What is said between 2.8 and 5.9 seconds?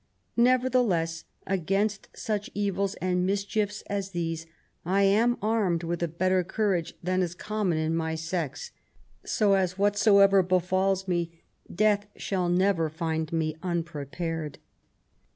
and mis chiefs as these, I am armed